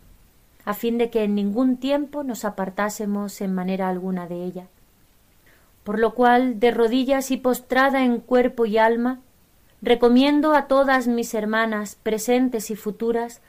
a 0.64 0.74
fin 0.74 0.98
de 0.98 1.10
que 1.10 1.24
en 1.24 1.34
ningún 1.34 1.76
tiempo 1.76 2.22
nos 2.22 2.44
apartásemos 2.44 3.40
en 3.40 3.54
manera 3.54 3.88
alguna 3.88 4.26
de 4.26 4.44
ella. 4.44 4.66
Por 5.84 5.98
lo 5.98 6.14
cual, 6.14 6.60
de 6.60 6.70
rodillas 6.70 7.30
y 7.30 7.36
postrada 7.36 8.04
en 8.04 8.20
cuerpo 8.20 8.66
y 8.66 8.78
alma, 8.78 9.20
recomiendo 9.82 10.54
a 10.54 10.66
todas 10.66 11.08
mis 11.08 11.32
hermanas 11.34 11.96
presentes 12.02 12.70
y 12.70 12.76
futuras 12.76 13.40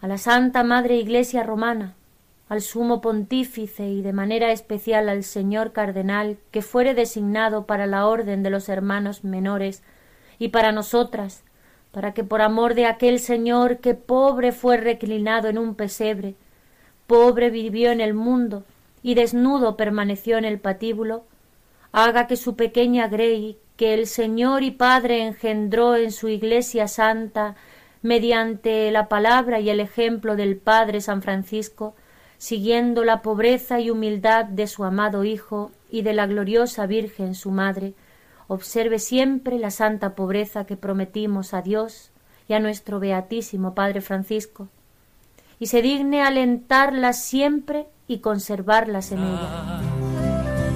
a 0.00 0.06
la 0.06 0.18
Santa 0.18 0.62
Madre 0.62 0.96
Iglesia 0.96 1.42
Romana, 1.42 1.94
al 2.48 2.62
Sumo 2.62 3.00
Pontífice 3.00 3.88
y 3.88 4.02
de 4.02 4.12
manera 4.12 4.50
especial 4.52 5.08
al 5.08 5.24
señor 5.24 5.72
Cardenal 5.72 6.38
que 6.50 6.62
fuere 6.62 6.94
designado 6.94 7.66
para 7.66 7.86
la 7.86 8.06
orden 8.06 8.42
de 8.42 8.50
los 8.50 8.68
hermanos 8.68 9.24
menores 9.24 9.82
y 10.38 10.48
para 10.48 10.72
nosotras, 10.72 11.44
para 11.92 12.14
que 12.14 12.24
por 12.24 12.40
amor 12.40 12.74
de 12.74 12.86
aquel 12.86 13.18
señor 13.18 13.78
que 13.78 13.94
pobre 13.94 14.52
fue 14.52 14.76
reclinado 14.76 15.48
en 15.48 15.58
un 15.58 15.74
pesebre, 15.74 16.34
pobre 17.06 17.50
vivió 17.50 17.90
en 17.90 18.00
el 18.00 18.14
mundo 18.14 18.64
y 19.02 19.14
desnudo 19.14 19.76
permaneció 19.76 20.38
en 20.38 20.44
el 20.44 20.60
patíbulo, 20.60 21.24
haga 21.92 22.26
que 22.26 22.36
su 22.36 22.56
pequeña 22.56 23.08
Grey, 23.08 23.58
que 23.76 23.94
el 23.94 24.06
Señor 24.06 24.62
y 24.62 24.70
Padre 24.70 25.22
engendró 25.22 25.96
en 25.96 26.12
su 26.12 26.28
Iglesia 26.28 26.86
Santa 26.88 27.56
mediante 28.02 28.90
la 28.90 29.08
palabra 29.08 29.60
y 29.60 29.70
el 29.70 29.80
ejemplo 29.80 30.36
del 30.36 30.56
Padre 30.56 31.00
San 31.00 31.22
Francisco, 31.22 31.94
siguiendo 32.38 33.04
la 33.04 33.22
pobreza 33.22 33.80
y 33.80 33.90
humildad 33.90 34.44
de 34.46 34.66
su 34.66 34.84
amado 34.84 35.24
Hijo 35.24 35.72
y 35.90 36.02
de 36.02 36.14
la 36.14 36.26
gloriosa 36.26 36.86
Virgen 36.86 37.34
su 37.34 37.50
Madre, 37.50 37.94
observe 38.48 38.98
siempre 38.98 39.58
la 39.58 39.70
santa 39.70 40.14
pobreza 40.14 40.64
que 40.64 40.76
prometimos 40.76 41.54
a 41.54 41.62
Dios 41.62 42.10
y 42.48 42.54
a 42.54 42.60
nuestro 42.60 42.98
Beatísimo 42.98 43.74
Padre 43.74 44.00
Francisco, 44.00 44.68
y 45.58 45.66
se 45.66 45.82
digne 45.82 46.22
alentarlas 46.22 47.22
siempre 47.22 47.86
y 48.08 48.18
conservarlas 48.18 49.12
en 49.12 49.18
ella. 49.18 49.99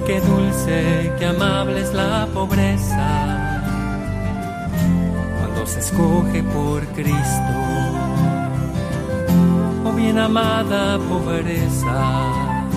Qué 0.05 0.19
dulce, 0.21 1.13
qué 1.17 1.25
amable 1.25 1.81
es 1.81 1.93
la 1.93 2.27
pobreza 2.33 3.45
se 5.65 5.79
escoge 5.79 6.43
por 6.43 6.85
Cristo. 6.93 7.53
Oh 9.83 9.93
bien 9.95 10.17
amada 10.19 10.99
pobreza, 10.99 12.67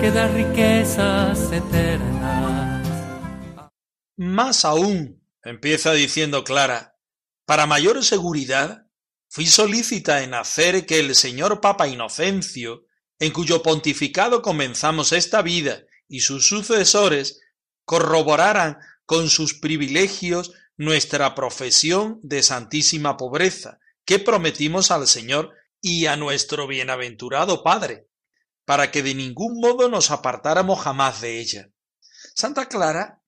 que 0.00 0.10
da 0.10 0.28
riquezas 0.28 1.52
eternas. 1.52 2.88
Más 4.16 4.64
aún, 4.64 5.22
empieza 5.44 5.92
diciendo 5.92 6.44
Clara, 6.44 6.96
para 7.44 7.66
mayor 7.66 8.02
seguridad, 8.04 8.86
fui 9.28 9.46
solícita 9.46 10.22
en 10.22 10.34
hacer 10.34 10.86
que 10.86 10.98
el 10.98 11.14
señor 11.14 11.60
Papa 11.60 11.88
Inocencio, 11.88 12.86
en 13.18 13.32
cuyo 13.32 13.62
pontificado 13.62 14.42
comenzamos 14.42 15.12
esta 15.12 15.42
vida, 15.42 15.82
y 16.08 16.20
sus 16.20 16.48
sucesores, 16.48 17.40
corroboraran 17.84 18.78
con 19.04 19.28
sus 19.28 19.54
privilegios 19.54 20.52
nuestra 20.76 21.34
profesión 21.34 22.20
de 22.22 22.42
santísima 22.42 23.16
pobreza, 23.16 23.78
que 24.04 24.18
prometimos 24.18 24.90
al 24.90 25.06
Señor 25.06 25.54
y 25.80 26.06
a 26.06 26.16
nuestro 26.16 26.66
bienaventurado 26.66 27.62
Padre, 27.62 28.08
para 28.64 28.90
que 28.90 29.02
de 29.02 29.14
ningún 29.14 29.60
modo 29.60 29.88
nos 29.88 30.10
apartáramos 30.10 30.80
jamás 30.80 31.20
de 31.20 31.40
ella. 31.40 31.70
Santa 32.34 32.68
Clara 32.68 33.22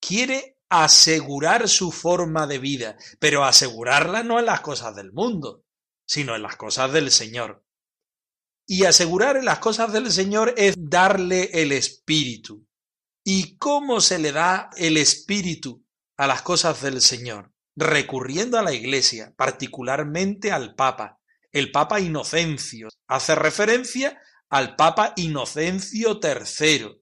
quiere 0.00 0.58
asegurar 0.68 1.68
su 1.68 1.90
forma 1.90 2.46
de 2.46 2.58
vida, 2.58 2.96
pero 3.18 3.44
asegurarla 3.44 4.22
no 4.22 4.38
en 4.38 4.46
las 4.46 4.60
cosas 4.60 4.94
del 4.94 5.12
mundo, 5.12 5.64
sino 6.06 6.36
en 6.36 6.42
las 6.42 6.56
cosas 6.56 6.92
del 6.92 7.10
Señor. 7.10 7.63
Y 8.66 8.84
asegurar 8.84 9.36
en 9.36 9.44
las 9.44 9.58
cosas 9.58 9.92
del 9.92 10.10
Señor 10.10 10.54
es 10.56 10.74
darle 10.78 11.50
el 11.52 11.72
Espíritu. 11.72 12.66
¿Y 13.24 13.56
cómo 13.56 14.00
se 14.00 14.18
le 14.18 14.32
da 14.32 14.70
el 14.76 14.96
Espíritu 14.96 15.84
a 16.16 16.26
las 16.26 16.42
cosas 16.42 16.80
del 16.82 17.00
Señor, 17.00 17.52
recurriendo 17.76 18.58
a 18.58 18.62
la 18.62 18.72
Iglesia, 18.72 19.34
particularmente 19.36 20.52
al 20.52 20.74
Papa. 20.74 21.20
El 21.52 21.70
Papa 21.70 22.00
Inocencio 22.00 22.88
hace 23.06 23.34
referencia 23.34 24.20
al 24.48 24.76
Papa 24.76 25.12
Inocencio 25.16 26.20
III, 26.22 27.00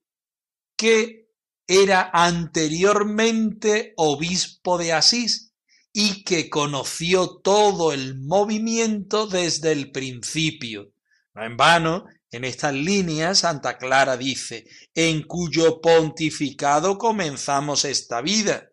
que 0.77 1.29
era 1.67 2.11
anteriormente 2.13 3.93
obispo 3.97 4.79
de 4.79 4.93
Asís 4.93 5.55
y 5.93 6.25
que 6.25 6.49
conoció 6.49 7.41
todo 7.41 7.93
el 7.93 8.19
movimiento 8.19 9.27
desde 9.27 9.73
el 9.73 9.91
principio. 9.91 10.93
No 11.35 11.45
en 11.45 11.57
vano, 11.57 12.07
en 12.31 12.45
estas 12.45 12.75
líneas 12.75 13.41
Santa 13.41 13.79
Clara 13.79 14.17
dice, 14.17 14.67
en 14.95 15.23
cuyo 15.23 15.81
pontificado 15.81 16.99
comenzamos 16.99 17.85
esta 17.85 18.21
vida 18.21 18.73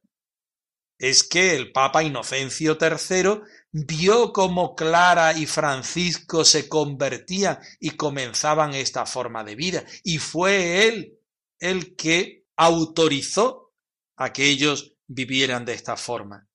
es 1.00 1.24
que 1.24 1.56
el 1.56 1.72
Papa 1.72 2.04
Inocencio 2.04 2.78
III 2.80 3.42
vio 3.72 4.34
cómo 4.34 4.76
Clara 4.76 5.34
y 5.34 5.46
Francisco 5.46 6.44
se 6.44 6.68
convertían 6.68 7.58
y 7.80 7.92
comenzaban 7.92 8.74
esta 8.74 9.06
forma 9.06 9.44
de 9.46 9.56
vida, 9.56 9.86
y 10.04 10.18
fue 10.18 10.88
él 10.88 11.18
el 11.58 11.96
que 11.96 12.44
autorizó 12.58 13.72
a 14.18 14.34
que 14.34 14.46
ellos 14.48 14.94
vivieran 15.08 15.64
de 15.64 15.74
esta 15.74 15.96
forma. 15.96 16.48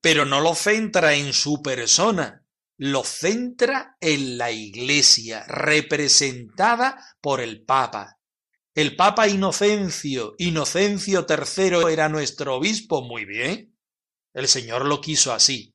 Pero 0.00 0.24
no 0.24 0.40
lo 0.40 0.54
centra 0.54 1.14
en 1.14 1.34
su 1.34 1.62
persona, 1.62 2.39
lo 2.82 3.04
centra 3.04 3.98
en 4.00 4.38
la 4.38 4.50
Iglesia, 4.50 5.44
representada 5.46 6.98
por 7.20 7.42
el 7.42 7.62
Papa. 7.62 8.18
El 8.74 8.96
Papa 8.96 9.28
Inocencio, 9.28 10.34
Inocencio 10.38 11.26
III 11.28 11.92
era 11.92 12.08
nuestro 12.08 12.54
obispo, 12.54 13.02
muy 13.02 13.26
bien. 13.26 13.76
El 14.32 14.48
Señor 14.48 14.86
lo 14.86 15.02
quiso 15.02 15.34
así. 15.34 15.74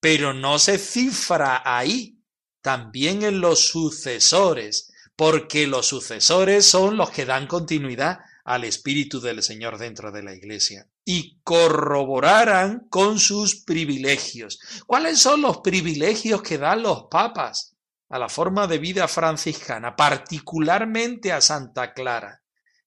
Pero 0.00 0.34
no 0.34 0.58
se 0.58 0.76
cifra 0.76 1.62
ahí, 1.64 2.18
también 2.60 3.22
en 3.22 3.40
los 3.40 3.60
sucesores, 3.60 4.92
porque 5.16 5.66
los 5.66 5.86
sucesores 5.86 6.66
son 6.66 6.98
los 6.98 7.08
que 7.08 7.24
dan 7.24 7.46
continuidad 7.46 8.18
al 8.48 8.64
Espíritu 8.64 9.20
del 9.20 9.42
Señor 9.42 9.76
dentro 9.76 10.10
de 10.10 10.22
la 10.22 10.32
Iglesia 10.32 10.88
y 11.04 11.38
corroboraran 11.42 12.88
con 12.88 13.18
sus 13.18 13.56
privilegios. 13.56 14.58
¿Cuáles 14.86 15.18
son 15.18 15.42
los 15.42 15.58
privilegios 15.58 16.40
que 16.40 16.56
dan 16.56 16.82
los 16.82 17.08
papas 17.10 17.76
a 18.08 18.18
la 18.18 18.30
forma 18.30 18.66
de 18.66 18.78
vida 18.78 19.06
franciscana, 19.06 19.94
particularmente 19.94 21.30
a 21.30 21.42
Santa 21.42 21.92
Clara? 21.92 22.40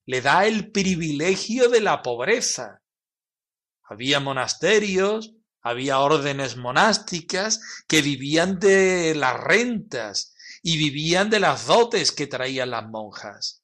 Le 0.08 0.21
da 0.21 0.47
el 0.47 0.71
privilegio 0.71 1.69
de 1.69 1.82
la 1.82 2.02
pobreza. 2.02 2.82
Había 3.84 4.19
monasterios, 4.19 5.36
había 5.62 6.00
órdenes 6.00 6.58
monásticas 6.58 7.62
que 7.88 8.02
vivían 8.02 8.60
de 8.60 9.13
las 9.13 9.39
rentas 9.39 10.34
y 10.63 10.78
vivían 10.78 11.30
de 11.30 11.39
las 11.39 11.67
dotes 11.67 12.12
que 12.12 12.26
traían 12.26 12.71
las 12.71 12.89
monjas. 12.89 13.61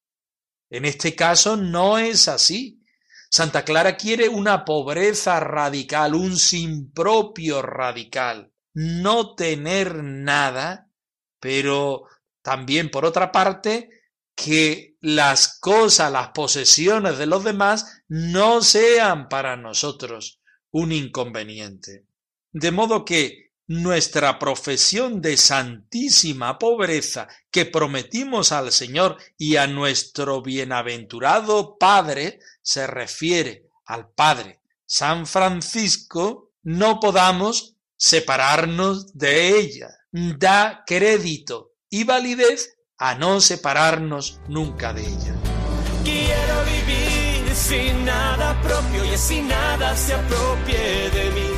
En 0.69 0.85
este 0.85 1.15
caso 1.15 1.57
no 1.57 1.97
es 1.97 2.27
así. 2.27 2.83
Santa 3.29 3.63
Clara 3.63 3.97
quiere 3.97 4.29
una 4.29 4.63
pobreza 4.63 5.39
radical, 5.39 6.15
un 6.15 6.37
sin 6.37 6.91
propio 6.91 7.61
radical, 7.61 8.51
no 8.73 9.35
tener 9.35 10.03
nada, 10.03 10.89
pero 11.39 12.03
también 12.41 12.89
por 12.89 13.05
otra 13.05 13.31
parte 13.31 13.89
que 14.33 14.95
las 15.01 15.59
cosas, 15.59 16.11
las 16.11 16.29
posesiones 16.29 17.17
de 17.17 17.25
los 17.25 17.43
demás 17.43 18.03
no 18.07 18.61
sean 18.61 19.27
para 19.29 19.57
nosotros 19.57 20.39
un 20.71 20.91
inconveniente. 20.91 22.05
De 22.51 22.71
modo 22.71 23.03
que 23.03 23.46
nuestra 23.67 24.39
profesión 24.39 25.21
de 25.21 25.37
santísima 25.37 26.57
pobreza 26.57 27.27
que 27.51 27.65
prometimos 27.65 28.51
al 28.51 28.71
Señor 28.71 29.17
y 29.37 29.57
a 29.57 29.67
nuestro 29.67 30.41
bienaventurado 30.41 31.77
Padre 31.77 32.39
se 32.61 32.87
refiere 32.87 33.65
al 33.85 34.09
Padre 34.09 34.61
San 34.87 35.27
Francisco, 35.27 36.53
no 36.63 37.01
podamos 37.01 37.75
separarnos 37.97 39.13
de 39.13 39.59
ella. 39.59 39.89
Da 40.11 40.83
crédito 40.87 41.73
y 41.89 42.05
validez 42.05 42.77
a 42.97 43.15
no 43.15 43.41
separarnos 43.41 44.39
nunca 44.47 44.93
de 44.93 45.01
ella. 45.05 45.35
Quiero 46.05 46.63
vivir 46.65 47.53
sin 47.53 48.05
nada 48.05 48.59
propio 48.61 49.13
y 49.13 49.17
sin 49.17 49.49
nada 49.49 49.95
se 49.97 50.13
apropie 50.13 51.09
de 51.09 51.31
mí 51.31 51.56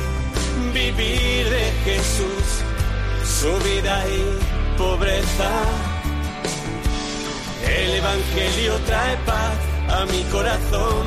vivir 0.92 1.48
de 1.48 1.72
Jesús, 1.84 2.62
su 3.24 3.52
vida 3.64 4.04
y 4.08 4.78
pobreza. 4.78 5.50
El 7.64 7.94
Evangelio 7.94 8.76
trae 8.86 9.16
paz 9.18 9.58
a 9.88 10.06
mi 10.06 10.22
corazón 10.24 11.06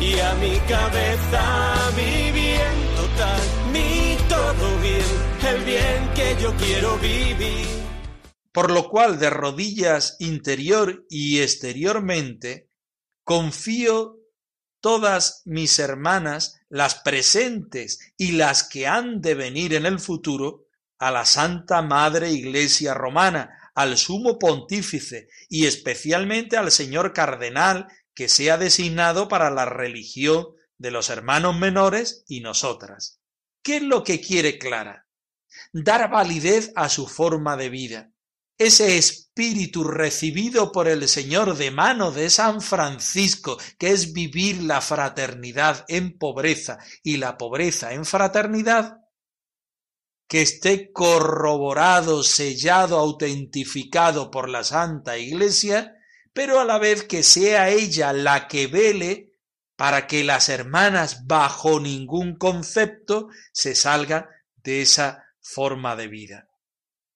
y 0.00 0.18
a 0.18 0.34
mi 0.34 0.58
cabeza, 0.68 1.90
mi 1.96 2.32
bien 2.32 2.76
total, 2.96 3.40
mi 3.72 4.16
todo 4.28 4.80
bien, 4.80 5.54
el 5.54 5.64
bien 5.64 6.10
que 6.14 6.42
yo 6.42 6.54
quiero 6.56 6.96
vivir. 6.98 7.66
Por 8.52 8.70
lo 8.70 8.88
cual, 8.88 9.18
de 9.18 9.30
rodillas 9.30 10.16
interior 10.18 11.06
y 11.08 11.40
exteriormente, 11.40 12.68
confío 13.24 14.21
todas 14.82 15.40
mis 15.46 15.78
hermanas, 15.78 16.60
las 16.68 16.96
presentes 16.96 18.12
y 18.18 18.32
las 18.32 18.64
que 18.64 18.86
han 18.86 19.22
de 19.22 19.34
venir 19.34 19.72
en 19.72 19.86
el 19.86 19.98
futuro, 19.98 20.66
a 20.98 21.10
la 21.10 21.24
Santa 21.24 21.80
Madre 21.80 22.30
Iglesia 22.30 22.92
Romana, 22.92 23.70
al 23.74 23.96
Sumo 23.96 24.38
Pontífice 24.38 25.28
y 25.48 25.66
especialmente 25.66 26.56
al 26.56 26.70
señor 26.70 27.14
Cardenal 27.14 27.88
que 28.14 28.28
sea 28.28 28.58
designado 28.58 29.28
para 29.28 29.50
la 29.50 29.64
religión 29.64 30.48
de 30.76 30.90
los 30.90 31.08
hermanos 31.08 31.58
menores 31.58 32.24
y 32.28 32.40
nosotras. 32.40 33.20
¿Qué 33.62 33.76
es 33.78 33.82
lo 33.82 34.04
que 34.04 34.20
quiere 34.20 34.58
Clara? 34.58 35.06
Dar 35.72 36.10
validez 36.10 36.72
a 36.76 36.88
su 36.88 37.06
forma 37.06 37.56
de 37.56 37.70
vida, 37.70 38.11
ese 38.58 38.96
espíritu 38.98 39.84
recibido 39.84 40.72
por 40.72 40.88
el 40.88 41.08
Señor 41.08 41.56
de 41.56 41.70
mano 41.70 42.12
de 42.12 42.30
San 42.30 42.60
Francisco, 42.60 43.58
que 43.78 43.90
es 43.90 44.12
vivir 44.12 44.62
la 44.62 44.80
fraternidad 44.80 45.84
en 45.88 46.18
pobreza 46.18 46.78
y 47.02 47.16
la 47.16 47.36
pobreza 47.38 47.92
en 47.92 48.04
fraternidad, 48.04 48.98
que 50.28 50.42
esté 50.42 50.92
corroborado, 50.92 52.22
sellado, 52.22 52.98
autentificado 52.98 54.30
por 54.30 54.48
la 54.48 54.64
Santa 54.64 55.18
Iglesia, 55.18 55.94
pero 56.32 56.60
a 56.60 56.64
la 56.64 56.78
vez 56.78 57.04
que 57.04 57.22
sea 57.22 57.68
ella 57.68 58.12
la 58.12 58.48
que 58.48 58.66
vele 58.66 59.32
para 59.76 60.06
que 60.06 60.24
las 60.24 60.48
hermanas 60.48 61.26
bajo 61.26 61.80
ningún 61.80 62.36
concepto 62.36 63.28
se 63.52 63.74
salgan 63.74 64.26
de 64.56 64.82
esa 64.82 65.24
forma 65.40 65.96
de 65.96 66.08
vida. 66.08 66.51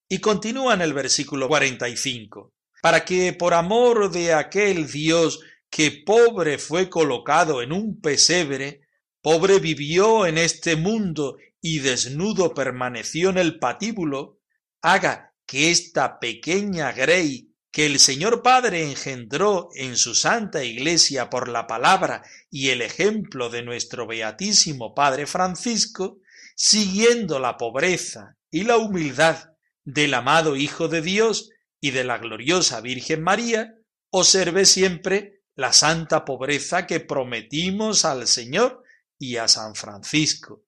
Y 0.09 0.19
continúa 0.19 0.75
en 0.75 0.83
el 0.83 0.93
versículo 0.93 1.49
45, 1.49 2.55
para 2.81 3.05
que 3.05 3.33
por 3.33 3.55
amor 3.55 4.09
de 4.13 4.35
aquel 4.35 4.87
Dios 4.87 5.41
que 5.69 5.91
pobre 6.07 6.59
fue 6.59 6.89
colocado 6.89 7.61
en 7.61 7.73
un 7.73 8.01
pesebre, 8.01 8.83
pobre 9.21 9.59
vivió 9.59 10.25
en 10.25 10.39
este 10.39 10.77
mundo 10.77 11.39
y 11.61 11.81
desnudo 11.81 12.55
permaneció 12.55 13.31
en 13.31 13.39
el 13.39 13.59
patíbulo, 13.59 14.39
haga 14.81 15.35
que 15.45 15.73
esta 15.73 16.21
pequeña 16.21 16.93
grey 16.93 17.53
que 17.73 17.87
el 17.87 17.99
Señor 17.99 18.43
Padre 18.43 18.85
engendró 18.85 19.71
en 19.75 19.97
su 19.97 20.15
santa 20.15 20.63
iglesia 20.63 21.29
por 21.29 21.49
la 21.49 21.67
palabra 21.67 22.23
y 22.49 22.69
el 22.69 22.81
ejemplo 22.81 23.51
de 23.51 23.63
nuestro 23.63 24.07
beatísimo 24.07 24.95
Padre 24.95 25.27
Francisco, 25.27 26.21
siguiendo 26.55 27.41
la 27.41 27.57
pobreza 27.57 28.37
y 28.53 28.63
la 28.63 28.77
humildad 28.77 29.56
del 29.87 30.15
amado 30.15 30.57
Hijo 30.57 30.89
de 30.89 31.01
Dios 31.01 31.51
y 31.81 31.93
de 31.93 32.03
la 32.05 32.19
gloriosa 32.19 32.81
Virgen 32.81 33.23
María, 33.23 33.77
observe 34.11 34.67
siempre 34.67 35.45
la 35.55 35.73
santa 35.73 36.25
pobreza 36.25 36.87
que 36.87 37.01
prometimos 37.01 38.05
al 38.05 38.27
Señor 38.27 38.83
y 39.17 39.37
a 39.37 39.47
San 39.49 39.75
Francisco, 39.77 40.65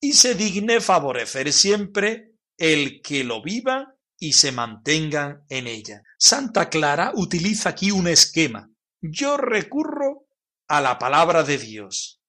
y 0.00 0.14
se 0.14 0.34
digne 0.34 0.80
favorecer 0.80 1.52
siempre 1.52 2.32
el 2.56 3.02
que 3.02 3.24
lo 3.24 3.42
viva 3.42 3.94
y 4.18 4.32
se 4.32 4.52
mantengan 4.52 5.44
en 5.50 5.66
ella. 5.66 6.02
Santa 6.18 6.70
Clara 6.70 7.12
utiliza 7.14 7.68
aquí 7.68 7.90
un 7.90 8.08
esquema. 8.08 8.70
Yo 9.00 9.36
recurro 9.36 10.26
a 10.66 10.80
la 10.80 10.98
palabra 10.98 11.42
de 11.44 11.58
Dios. 11.58 12.22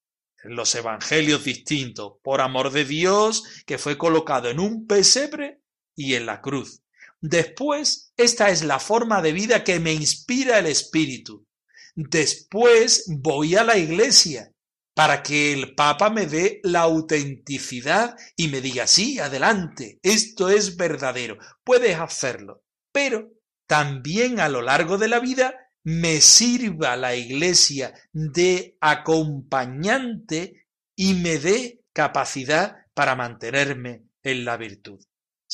Los 0.43 0.75
evangelios 0.75 1.45
distintos, 1.45 2.15
por 2.21 2.41
amor 2.41 2.71
de 2.71 2.83
Dios, 2.83 3.43
que 3.65 3.77
fue 3.77 3.97
colocado 3.97 4.49
en 4.49 4.59
un 4.59 4.85
pesebre 4.85 5.62
y 5.95 6.15
en 6.15 6.25
la 6.25 6.41
cruz. 6.41 6.83
Después, 7.23 8.11
esta 8.17 8.49
es 8.49 8.63
la 8.63 8.79
forma 8.79 9.21
de 9.21 9.31
vida 9.31 9.63
que 9.63 9.79
me 9.79 9.93
inspira 9.93 10.59
el 10.59 10.65
Espíritu. 10.65 11.47
Después 11.95 13.05
voy 13.07 13.55
a 13.55 13.63
la 13.63 13.77
iglesia 13.77 14.51
para 14.93 15.23
que 15.23 15.53
el 15.53 15.73
Papa 15.73 16.09
me 16.09 16.25
dé 16.25 16.59
la 16.63 16.81
autenticidad 16.81 18.17
y 18.35 18.49
me 18.49 18.59
diga, 18.59 18.87
sí, 18.87 19.19
adelante, 19.19 19.99
esto 20.03 20.49
es 20.49 20.75
verdadero, 20.75 21.37
puedes 21.63 21.97
hacerlo. 21.97 22.63
Pero 22.91 23.31
también 23.67 24.41
a 24.41 24.49
lo 24.49 24.61
largo 24.61 24.97
de 24.97 25.07
la 25.07 25.19
vida 25.19 25.55
me 25.83 26.19
sirva 26.19 26.97
la 26.97 27.15
iglesia 27.15 27.93
de 28.11 28.77
acompañante 28.81 30.67
y 30.95 31.13
me 31.13 31.39
dé 31.39 31.83
capacidad 31.93 32.85
para 32.93 33.15
mantenerme 33.15 34.03
en 34.23 34.43
la 34.43 34.57
virtud 34.57 34.99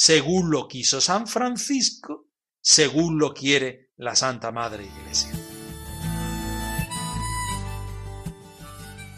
según 0.01 0.49
lo 0.49 0.69
quiso 0.69 1.01
San 1.01 1.27
Francisco, 1.27 2.29
según 2.61 3.19
lo 3.19 3.33
quiere 3.33 3.89
la 3.97 4.15
Santa 4.15 4.49
Madre 4.49 4.85
Iglesia. 4.85 5.33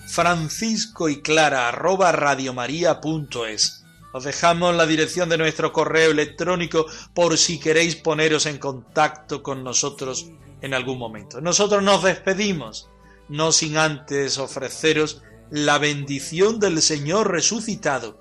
Francisco 0.08 1.08
y 1.08 1.22
Clara 1.22 1.68
arroba 1.68 2.12
radiomaria.es. 2.12 3.84
Os 4.12 4.24
dejamos 4.24 4.76
la 4.76 4.88
dirección 4.88 5.30
de 5.30 5.38
nuestro 5.38 5.72
correo 5.72 6.10
electrónico 6.10 6.88
por 7.14 7.38
si 7.38 7.60
queréis 7.60 7.96
poneros 7.96 8.48
en 8.48 8.58
contacto 8.58 9.44
con 9.44 9.64
nosotros 9.64 10.32
en 10.62 10.74
algún 10.74 10.98
momento. 10.98 11.42
Nosotros 11.42 11.84
nos 11.84 12.04
despedimos. 12.04 12.90
no 13.30 13.52
sin 13.52 13.78
antes 13.78 14.40
ofreceros 14.40 15.22
la 15.52 15.78
bendición 15.78 16.60
del 16.60 16.82
Señor 16.82 17.30
resucitado 17.30 18.21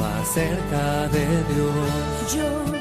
más 0.00 0.26
cerca 0.28 1.08
de 1.08 1.26
Dios. 1.54 2.79